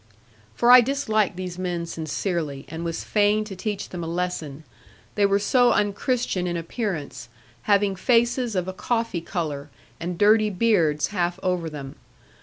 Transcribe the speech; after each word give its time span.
For 0.55 0.71
I 0.71 0.81
disliked 0.81 1.37
these 1.37 1.59
men 1.59 1.85
sincerely, 1.85 2.65
and 2.69 2.83
was 2.83 3.03
fain 3.03 3.43
to 3.43 3.55
teach 3.55 3.89
them 3.89 4.03
a 4.03 4.07
lesson; 4.07 4.63
they 5.13 5.27
were 5.27 5.37
so 5.37 5.73
unchristian 5.73 6.47
in 6.47 6.57
appearance, 6.57 7.29
having 7.69 7.95
faces 7.95 8.55
of 8.55 8.67
a 8.67 8.73
coffee 8.73 9.21
colour, 9.21 9.69
and 9.99 10.17
dirty 10.17 10.49
beards 10.49 11.09
half 11.13 11.39
over 11.43 11.69
them. 11.69 11.97